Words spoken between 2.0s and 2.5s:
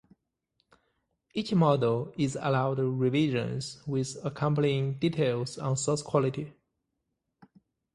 is